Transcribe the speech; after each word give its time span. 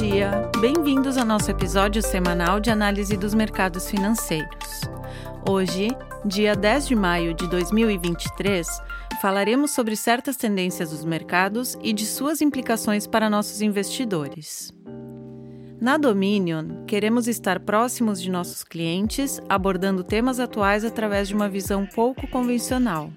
dia! 0.00 0.50
Bem-vindos 0.62 1.18
ao 1.18 1.26
nosso 1.26 1.50
episódio 1.50 2.00
semanal 2.00 2.58
de 2.58 2.70
análise 2.70 3.18
dos 3.18 3.34
mercados 3.34 3.90
financeiros. 3.90 4.80
Hoje, 5.46 5.88
dia 6.24 6.56
10 6.56 6.88
de 6.88 6.96
maio 6.96 7.34
de 7.34 7.46
2023, 7.46 8.66
falaremos 9.20 9.72
sobre 9.72 9.94
certas 9.96 10.38
tendências 10.38 10.88
dos 10.88 11.04
mercados 11.04 11.76
e 11.82 11.92
de 11.92 12.06
suas 12.06 12.40
implicações 12.40 13.06
para 13.06 13.28
nossos 13.28 13.60
investidores. 13.60 14.72
Na 15.78 15.98
Dominion, 15.98 16.86
queremos 16.86 17.28
estar 17.28 17.60
próximos 17.60 18.22
de 18.22 18.30
nossos 18.30 18.64
clientes, 18.64 19.38
abordando 19.50 20.02
temas 20.02 20.40
atuais 20.40 20.82
através 20.82 21.28
de 21.28 21.34
uma 21.34 21.48
visão 21.48 21.84
pouco 21.84 22.26
convencional. 22.28 23.10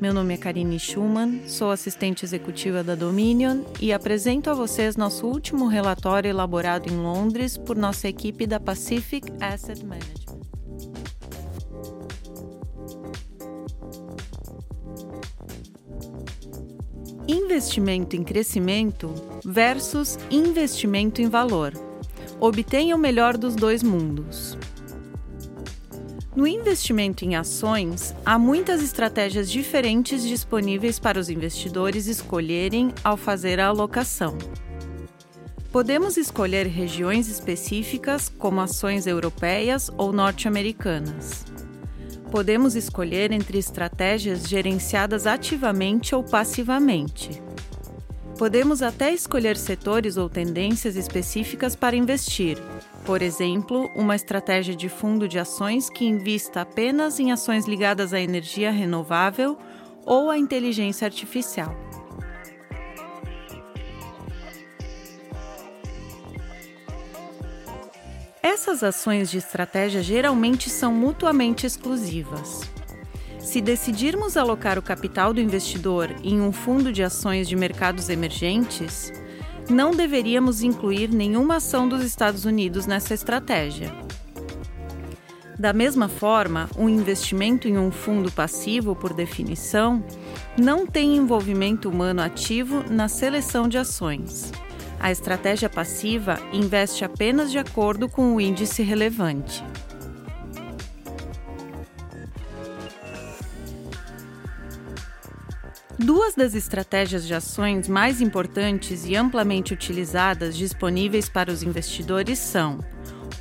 Meu 0.00 0.12
nome 0.12 0.34
é 0.34 0.36
Karine 0.36 0.78
Schumann, 0.78 1.48
sou 1.48 1.70
assistente 1.70 2.24
executiva 2.24 2.82
da 2.82 2.94
Dominion 2.94 3.62
e 3.80 3.92
apresento 3.92 4.50
a 4.50 4.54
vocês 4.54 4.96
nosso 4.96 5.26
último 5.26 5.66
relatório 5.66 6.28
elaborado 6.28 6.90
em 6.90 6.96
Londres 6.96 7.56
por 7.56 7.76
nossa 7.76 8.08
equipe 8.08 8.46
da 8.46 8.58
Pacific 8.58 9.32
Asset 9.40 9.84
Management. 9.84 10.24
Investimento 17.26 18.16
em 18.16 18.22
crescimento 18.22 19.14
versus 19.44 20.18
investimento 20.30 21.22
em 21.22 21.28
valor. 21.28 21.72
Obtenha 22.40 22.94
o 22.94 22.98
melhor 22.98 23.38
dos 23.38 23.54
dois 23.54 23.82
mundos. 23.82 24.58
No 26.36 26.48
investimento 26.48 27.24
em 27.24 27.36
ações, 27.36 28.12
há 28.26 28.36
muitas 28.36 28.82
estratégias 28.82 29.48
diferentes 29.48 30.26
disponíveis 30.26 30.98
para 30.98 31.18
os 31.18 31.30
investidores 31.30 32.08
escolherem 32.08 32.92
ao 33.04 33.16
fazer 33.16 33.60
a 33.60 33.66
alocação. 33.68 34.36
Podemos 35.70 36.16
escolher 36.16 36.66
regiões 36.66 37.28
específicas, 37.28 38.28
como 38.28 38.60
ações 38.60 39.06
europeias 39.06 39.88
ou 39.96 40.12
norte-americanas. 40.12 41.44
Podemos 42.32 42.74
escolher 42.74 43.30
entre 43.30 43.58
estratégias 43.58 44.48
gerenciadas 44.48 45.28
ativamente 45.28 46.16
ou 46.16 46.24
passivamente. 46.24 47.40
Podemos 48.36 48.82
até 48.82 49.12
escolher 49.12 49.56
setores 49.56 50.16
ou 50.16 50.28
tendências 50.28 50.96
específicas 50.96 51.76
para 51.76 51.94
investir, 51.94 52.58
por 53.04 53.20
exemplo, 53.20 53.90
uma 53.94 54.16
estratégia 54.16 54.74
de 54.74 54.88
fundo 54.88 55.28
de 55.28 55.38
ações 55.38 55.90
que 55.90 56.06
invista 56.06 56.62
apenas 56.62 57.20
em 57.20 57.32
ações 57.32 57.66
ligadas 57.66 58.14
à 58.14 58.20
energia 58.20 58.70
renovável 58.70 59.58
ou 60.06 60.30
à 60.30 60.38
inteligência 60.38 61.04
artificial. 61.04 61.76
Essas 68.42 68.82
ações 68.82 69.30
de 69.30 69.38
estratégia 69.38 70.02
geralmente 70.02 70.70
são 70.70 70.92
mutuamente 70.92 71.66
exclusivas. 71.66 72.62
Se 73.38 73.60
decidirmos 73.60 74.36
alocar 74.36 74.78
o 74.78 74.82
capital 74.82 75.34
do 75.34 75.40
investidor 75.40 76.10
em 76.22 76.40
um 76.40 76.52
fundo 76.52 76.90
de 76.90 77.02
ações 77.02 77.46
de 77.46 77.54
mercados 77.54 78.08
emergentes, 78.08 79.12
não 79.70 79.92
deveríamos 79.92 80.62
incluir 80.62 81.08
nenhuma 81.08 81.56
ação 81.56 81.88
dos 81.88 82.02
Estados 82.04 82.44
Unidos 82.44 82.86
nessa 82.86 83.14
estratégia. 83.14 83.92
Da 85.58 85.72
mesma 85.72 86.08
forma, 86.08 86.68
um 86.76 86.88
investimento 86.88 87.68
em 87.68 87.78
um 87.78 87.90
fundo 87.90 88.30
passivo, 88.30 88.96
por 88.96 89.14
definição, 89.14 90.04
não 90.58 90.86
tem 90.86 91.16
envolvimento 91.16 91.88
humano 91.88 92.20
ativo 92.20 92.84
na 92.90 93.08
seleção 93.08 93.68
de 93.68 93.78
ações. 93.78 94.52
A 94.98 95.12
estratégia 95.12 95.68
passiva 95.68 96.38
investe 96.52 97.04
apenas 97.04 97.50
de 97.50 97.58
acordo 97.58 98.08
com 98.08 98.34
o 98.34 98.40
índice 98.40 98.82
relevante. 98.82 99.62
Duas 105.98 106.34
das 106.34 106.56
estratégias 106.56 107.24
de 107.24 107.34
ações 107.34 107.88
mais 107.88 108.20
importantes 108.20 109.06
e 109.06 109.14
amplamente 109.14 109.72
utilizadas 109.72 110.56
disponíveis 110.56 111.28
para 111.28 111.52
os 111.52 111.62
investidores 111.62 112.38
são: 112.40 112.80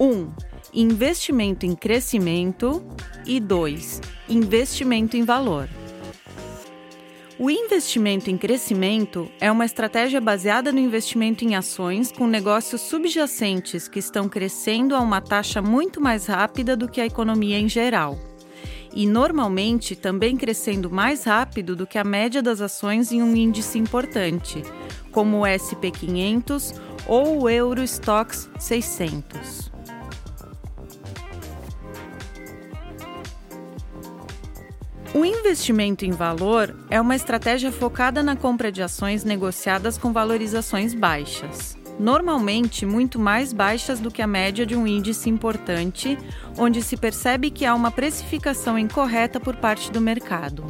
1. 0.00 0.06
Um, 0.06 0.32
investimento 0.72 1.66
em 1.66 1.74
crescimento 1.74 2.82
e 3.26 3.38
2. 3.38 4.00
Investimento 4.30 5.16
em 5.16 5.24
valor. 5.24 5.68
O 7.38 7.50
investimento 7.50 8.30
em 8.30 8.38
crescimento 8.38 9.30
é 9.38 9.52
uma 9.52 9.64
estratégia 9.64 10.20
baseada 10.20 10.72
no 10.72 10.80
investimento 10.80 11.44
em 11.44 11.54
ações 11.54 12.10
com 12.10 12.26
negócios 12.26 12.80
subjacentes 12.80 13.86
que 13.86 14.00
estão 14.00 14.28
crescendo 14.28 14.94
a 14.96 15.00
uma 15.00 15.20
taxa 15.20 15.62
muito 15.62 16.00
mais 16.00 16.26
rápida 16.26 16.76
do 16.76 16.88
que 16.88 17.00
a 17.00 17.06
economia 17.06 17.58
em 17.58 17.68
geral 17.68 18.18
e 18.92 19.06
normalmente 19.06 19.94
também 19.94 20.36
crescendo 20.36 20.90
mais 20.90 21.24
rápido 21.24 21.76
do 21.76 21.86
que 21.86 21.98
a 21.98 22.04
média 22.04 22.42
das 22.42 22.60
ações 22.60 23.12
em 23.12 23.22
um 23.22 23.34
índice 23.34 23.78
importante, 23.78 24.62
como 25.12 25.42
o 25.42 25.46
SP 25.46 25.90
500 25.90 26.74
ou 27.06 27.42
o 27.42 27.48
Euro 27.48 27.82
Stoxx 27.82 28.50
600. 28.58 29.70
O 35.14 35.24
investimento 35.24 36.04
em 36.04 36.10
valor 36.10 36.76
é 36.90 37.00
uma 37.00 37.16
estratégia 37.16 37.72
focada 37.72 38.22
na 38.22 38.36
compra 38.36 38.70
de 38.70 38.82
ações 38.82 39.24
negociadas 39.24 39.96
com 39.96 40.12
valorizações 40.12 40.94
baixas 40.94 41.78
normalmente 41.98 42.86
muito 42.86 43.18
mais 43.18 43.52
baixas 43.52 43.98
do 44.00 44.10
que 44.10 44.22
a 44.22 44.26
média 44.26 44.64
de 44.64 44.76
um 44.76 44.86
índice 44.86 45.28
importante, 45.28 46.18
onde 46.56 46.82
se 46.82 46.96
percebe 46.96 47.50
que 47.50 47.66
há 47.66 47.74
uma 47.74 47.90
precificação 47.90 48.78
incorreta 48.78 49.40
por 49.40 49.56
parte 49.56 49.90
do 49.90 50.00
mercado. 50.00 50.64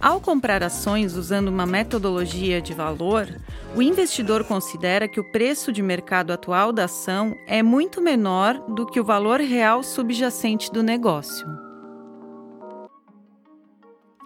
Ao 0.00 0.20
comprar 0.20 0.62
ações 0.62 1.16
usando 1.16 1.48
uma 1.48 1.66
metodologia 1.66 2.60
de 2.60 2.72
valor, 2.72 3.28
o 3.74 3.82
investidor 3.82 4.44
considera 4.44 5.08
que 5.08 5.18
o 5.18 5.32
preço 5.32 5.72
de 5.72 5.82
mercado 5.82 6.32
atual 6.32 6.72
da 6.72 6.84
ação 6.84 7.36
é 7.48 7.64
muito 7.64 8.00
menor 8.00 8.58
do 8.68 8.86
que 8.86 9.00
o 9.00 9.04
valor 9.04 9.40
real 9.40 9.82
subjacente 9.82 10.70
do 10.70 10.84
negócio. 10.84 11.46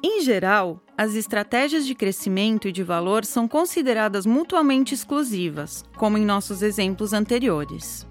Em 0.04 0.20
geral, 0.20 0.81
as 0.96 1.14
estratégias 1.14 1.86
de 1.86 1.94
crescimento 1.94 2.68
e 2.68 2.72
de 2.72 2.82
valor 2.82 3.24
são 3.24 3.48
consideradas 3.48 4.26
mutuamente 4.26 4.94
exclusivas, 4.94 5.84
como 5.96 6.18
em 6.18 6.24
nossos 6.24 6.62
exemplos 6.62 7.12
anteriores. 7.12 8.06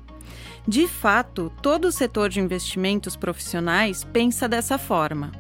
De 0.68 0.88
fato, 0.88 1.52
todo 1.62 1.86
o 1.86 1.92
setor 1.92 2.30
de 2.30 2.40
investimentos 2.40 3.16
profissionais 3.16 4.04
pensa 4.04 4.48
dessa 4.48 4.78
forma. 4.78 5.32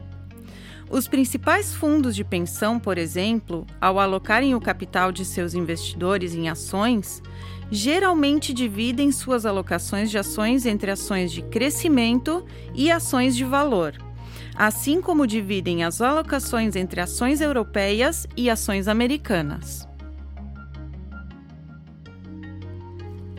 Os 0.89 1.07
principais 1.07 1.73
fundos 1.73 2.15
de 2.15 2.23
pensão, 2.23 2.79
por 2.79 2.97
exemplo, 2.97 3.65
ao 3.79 3.99
alocarem 3.99 4.53
o 4.53 4.61
capital 4.61 5.11
de 5.11 5.23
seus 5.23 5.53
investidores 5.53 6.35
em 6.35 6.49
ações, 6.49 7.23
geralmente 7.71 8.53
dividem 8.53 9.11
suas 9.11 9.45
alocações 9.45 10.11
de 10.11 10.17
ações 10.17 10.65
entre 10.65 10.91
ações 10.91 11.31
de 11.31 11.41
crescimento 11.43 12.45
e 12.75 12.91
ações 12.91 13.35
de 13.35 13.45
valor 13.45 14.10
assim 14.55 15.01
como 15.01 15.27
dividem 15.27 15.83
as 15.83 16.01
alocações 16.01 16.75
entre 16.75 17.01
ações 17.01 17.41
europeias 17.41 18.27
e 18.35 18.49
ações 18.49 18.87
americanas. 18.87 19.87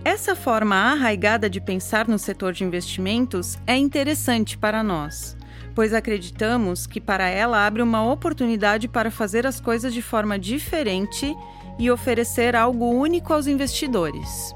Essa 0.05 0.35
forma 0.35 0.75
arraigada 0.75 1.49
de 1.49 1.61
pensar 1.61 2.09
no 2.09 2.19
setor 2.19 2.53
de 2.53 2.65
investimentos 2.65 3.57
é 3.67 3.77
interessante 3.77 4.59
para 4.59 4.83
nós, 4.83 5.37
pois 5.77 5.95
acreditamos 5.95 6.89
que 6.89 7.01
para 7.01 7.29
ela 7.29 7.65
abre 7.65 7.83
uma 7.83 8.05
oportunidade 8.05 8.89
para 8.89 9.13
fazer 9.13 9.47
as 9.47 9.61
coisas 9.61 9.95
de 9.95 10.03
forma 10.03 10.39
diferente 10.39 11.33
e 11.79 11.91
oferecer 11.91 12.57
algo 12.57 12.91
único 12.91 13.33
aos 13.33 13.47
investidores. 13.47 14.55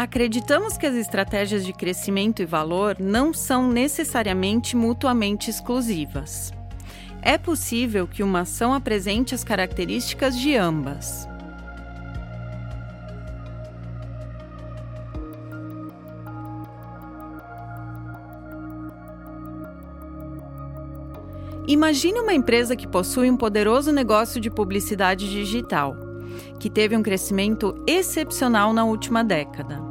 Acreditamos 0.00 0.78
que 0.78 0.86
as 0.86 0.94
estratégias 0.94 1.62
de 1.62 1.74
crescimento 1.74 2.40
e 2.40 2.46
valor 2.46 2.96
não 2.98 3.34
são 3.34 3.70
necessariamente 3.70 4.74
mutuamente 4.74 5.50
exclusivas. 5.50 6.54
É 7.20 7.36
possível 7.36 8.08
que 8.08 8.22
uma 8.22 8.40
ação 8.40 8.72
apresente 8.72 9.34
as 9.34 9.44
características 9.44 10.38
de 10.38 10.56
ambas. 10.56 11.28
Imagine 21.68 22.20
uma 22.20 22.32
empresa 22.32 22.74
que 22.74 22.88
possui 22.88 23.30
um 23.30 23.36
poderoso 23.36 23.92
negócio 23.92 24.40
de 24.40 24.48
publicidade 24.48 25.28
digital, 25.28 25.94
que 26.58 26.70
teve 26.70 26.96
um 26.96 27.02
crescimento 27.02 27.74
excepcional 27.86 28.72
na 28.72 28.86
última 28.86 29.22
década. 29.22 29.89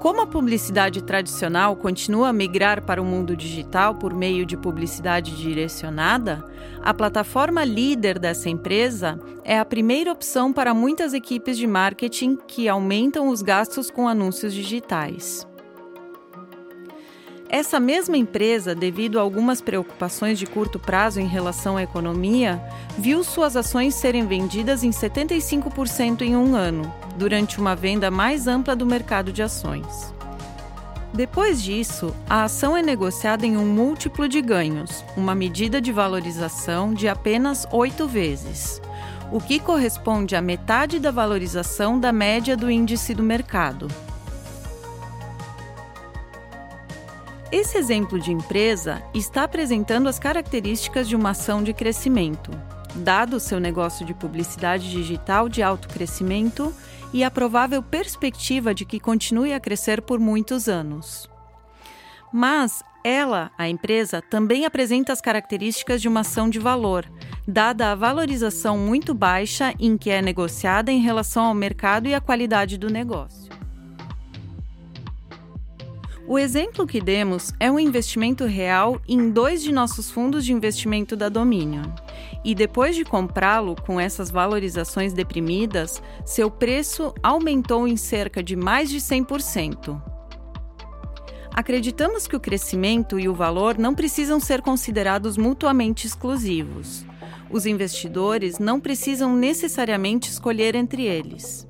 Como 0.00 0.22
a 0.22 0.26
publicidade 0.26 1.02
tradicional 1.02 1.76
continua 1.76 2.30
a 2.30 2.32
migrar 2.32 2.80
para 2.80 3.02
o 3.02 3.04
mundo 3.04 3.36
digital 3.36 3.96
por 3.96 4.14
meio 4.14 4.46
de 4.46 4.56
publicidade 4.56 5.36
direcionada, 5.36 6.42
a 6.82 6.94
plataforma 6.94 7.62
líder 7.64 8.18
dessa 8.18 8.48
empresa 8.48 9.20
é 9.44 9.58
a 9.58 9.64
primeira 9.64 10.10
opção 10.10 10.54
para 10.54 10.72
muitas 10.72 11.12
equipes 11.12 11.58
de 11.58 11.66
marketing 11.66 12.38
que 12.48 12.66
aumentam 12.66 13.28
os 13.28 13.42
gastos 13.42 13.90
com 13.90 14.08
anúncios 14.08 14.54
digitais. 14.54 15.46
Essa 17.52 17.80
mesma 17.80 18.16
empresa, 18.16 18.76
devido 18.76 19.18
a 19.18 19.22
algumas 19.22 19.60
preocupações 19.60 20.38
de 20.38 20.46
curto 20.46 20.78
prazo 20.78 21.20
em 21.20 21.26
relação 21.26 21.76
à 21.76 21.82
economia, 21.82 22.62
viu 22.96 23.24
suas 23.24 23.56
ações 23.56 23.96
serem 23.96 24.24
vendidas 24.24 24.84
em 24.84 24.90
75% 24.90 26.22
em 26.22 26.36
um 26.36 26.54
ano, 26.54 26.94
durante 27.16 27.58
uma 27.58 27.74
venda 27.74 28.08
mais 28.08 28.46
ampla 28.46 28.76
do 28.76 28.86
mercado 28.86 29.32
de 29.32 29.42
ações. 29.42 30.14
Depois 31.12 31.60
disso, 31.60 32.14
a 32.28 32.44
ação 32.44 32.76
é 32.76 32.82
negociada 32.82 33.44
em 33.44 33.56
um 33.56 33.66
múltiplo 33.66 34.28
de 34.28 34.40
ganhos, 34.40 35.04
uma 35.16 35.34
medida 35.34 35.80
de 35.80 35.90
valorização 35.90 36.94
de 36.94 37.08
apenas 37.08 37.66
oito 37.72 38.06
vezes, 38.06 38.80
o 39.32 39.40
que 39.40 39.58
corresponde 39.58 40.36
à 40.36 40.40
metade 40.40 41.00
da 41.00 41.10
valorização 41.10 41.98
da 41.98 42.12
média 42.12 42.56
do 42.56 42.70
índice 42.70 43.12
do 43.12 43.24
mercado. 43.24 43.88
Esse 47.52 47.76
exemplo 47.76 48.20
de 48.20 48.30
empresa 48.30 49.02
está 49.12 49.42
apresentando 49.42 50.08
as 50.08 50.20
características 50.20 51.08
de 51.08 51.16
uma 51.16 51.30
ação 51.30 51.64
de 51.64 51.72
crescimento, 51.72 52.52
dado 52.94 53.34
o 53.34 53.40
seu 53.40 53.58
negócio 53.58 54.06
de 54.06 54.14
publicidade 54.14 54.88
digital 54.88 55.48
de 55.48 55.60
alto 55.60 55.88
crescimento 55.88 56.72
e 57.12 57.24
a 57.24 57.30
provável 57.30 57.82
perspectiva 57.82 58.72
de 58.72 58.84
que 58.84 59.00
continue 59.00 59.52
a 59.52 59.58
crescer 59.58 60.00
por 60.00 60.20
muitos 60.20 60.68
anos. 60.68 61.28
Mas 62.32 62.84
ela, 63.02 63.50
a 63.58 63.68
empresa, 63.68 64.22
também 64.22 64.64
apresenta 64.64 65.12
as 65.12 65.20
características 65.20 66.00
de 66.00 66.06
uma 66.06 66.20
ação 66.20 66.48
de 66.48 66.60
valor, 66.60 67.04
dada 67.48 67.90
a 67.90 67.96
valorização 67.96 68.78
muito 68.78 69.12
baixa 69.12 69.74
em 69.76 69.98
que 69.98 70.08
é 70.08 70.22
negociada 70.22 70.92
em 70.92 71.00
relação 71.00 71.46
ao 71.46 71.54
mercado 71.54 72.06
e 72.06 72.14
à 72.14 72.20
qualidade 72.20 72.78
do 72.78 72.88
negócio. 72.88 73.59
O 76.30 76.38
exemplo 76.38 76.86
que 76.86 77.00
demos 77.00 77.52
é 77.58 77.68
um 77.68 77.80
investimento 77.80 78.44
real 78.44 79.02
em 79.08 79.30
dois 79.30 79.64
de 79.64 79.72
nossos 79.72 80.12
fundos 80.12 80.44
de 80.44 80.52
investimento 80.52 81.16
da 81.16 81.28
Dominion. 81.28 81.82
E 82.44 82.54
depois 82.54 82.94
de 82.94 83.04
comprá-lo 83.04 83.74
com 83.74 83.98
essas 83.98 84.30
valorizações 84.30 85.12
deprimidas, 85.12 86.00
seu 86.24 86.48
preço 86.48 87.12
aumentou 87.20 87.88
em 87.88 87.96
cerca 87.96 88.44
de 88.44 88.54
mais 88.54 88.88
de 88.88 88.98
100%. 88.98 90.00
Acreditamos 91.52 92.28
que 92.28 92.36
o 92.36 92.40
crescimento 92.40 93.18
e 93.18 93.28
o 93.28 93.34
valor 93.34 93.76
não 93.76 93.92
precisam 93.92 94.38
ser 94.38 94.62
considerados 94.62 95.36
mutuamente 95.36 96.06
exclusivos. 96.06 97.04
Os 97.50 97.66
investidores 97.66 98.60
não 98.60 98.78
precisam 98.78 99.34
necessariamente 99.34 100.30
escolher 100.30 100.76
entre 100.76 101.06
eles. 101.06 101.66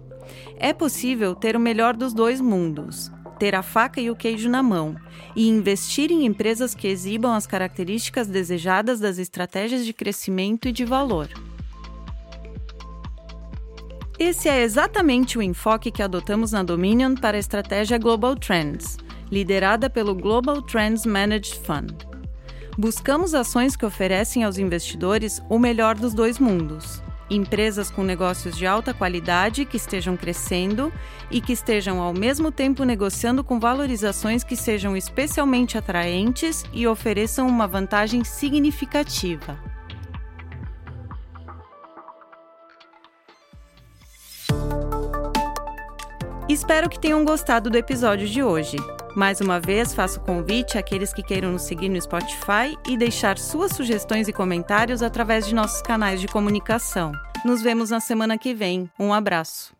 É 0.58 0.74
possível 0.74 1.34
ter 1.34 1.56
o 1.56 1.60
melhor 1.60 1.96
dos 1.96 2.12
dois 2.12 2.42
mundos, 2.42 3.10
ter 3.40 3.54
a 3.54 3.62
faca 3.62 3.98
e 3.98 4.10
o 4.10 4.14
queijo 4.14 4.50
na 4.50 4.62
mão 4.62 4.94
e 5.34 5.48
investir 5.48 6.12
em 6.12 6.26
empresas 6.26 6.74
que 6.74 6.86
exibam 6.86 7.32
as 7.32 7.46
características 7.46 8.28
desejadas 8.28 9.00
das 9.00 9.18
estratégias 9.18 9.86
de 9.86 9.94
crescimento 9.94 10.68
e 10.68 10.72
de 10.72 10.84
valor. 10.84 11.26
Esse 14.18 14.50
é 14.50 14.62
exatamente 14.62 15.38
o 15.38 15.42
enfoque 15.42 15.90
que 15.90 16.02
adotamos 16.02 16.52
na 16.52 16.62
Dominion 16.62 17.14
para 17.14 17.38
a 17.38 17.40
estratégia 17.40 17.96
Global 17.96 18.36
Trends, 18.36 18.98
liderada 19.32 19.88
pelo 19.88 20.14
Global 20.14 20.60
Trends 20.60 21.06
Managed 21.06 21.58
Fund. 21.60 21.94
Buscamos 22.76 23.32
ações 23.32 23.74
que 23.74 23.86
oferecem 23.86 24.44
aos 24.44 24.58
investidores 24.58 25.40
o 25.48 25.58
melhor 25.58 25.94
dos 25.94 26.12
dois 26.12 26.38
mundos 26.38 27.02
empresas 27.30 27.90
com 27.90 28.02
negócios 28.02 28.56
de 28.56 28.66
alta 28.66 28.92
qualidade 28.92 29.64
que 29.64 29.76
estejam 29.76 30.16
crescendo 30.16 30.92
e 31.30 31.40
que 31.40 31.52
estejam 31.52 32.00
ao 32.00 32.12
mesmo 32.12 32.50
tempo 32.50 32.84
negociando 32.84 33.44
com 33.44 33.60
valorizações 33.60 34.42
que 34.42 34.56
sejam 34.56 34.96
especialmente 34.96 35.78
atraentes 35.78 36.64
e 36.72 36.86
ofereçam 36.86 37.46
uma 37.46 37.66
vantagem 37.66 38.24
significativa. 38.24 39.58
Espero 46.48 46.90
que 46.90 46.98
tenham 46.98 47.24
gostado 47.24 47.70
do 47.70 47.78
episódio 47.78 48.26
de 48.26 48.42
hoje. 48.42 48.76
Mais 49.14 49.40
uma 49.40 49.58
vez, 49.58 49.92
faço 49.92 50.20
convite 50.20 50.78
àqueles 50.78 51.12
que 51.12 51.22
queiram 51.22 51.52
nos 51.52 51.62
seguir 51.62 51.88
no 51.88 52.00
Spotify 52.00 52.76
e 52.86 52.96
deixar 52.96 53.38
suas 53.38 53.72
sugestões 53.72 54.28
e 54.28 54.32
comentários 54.32 55.02
através 55.02 55.46
de 55.46 55.54
nossos 55.54 55.82
canais 55.82 56.20
de 56.20 56.28
comunicação. 56.28 57.12
Nos 57.44 57.62
vemos 57.62 57.90
na 57.90 58.00
semana 58.00 58.38
que 58.38 58.54
vem. 58.54 58.90
Um 58.98 59.12
abraço. 59.12 59.79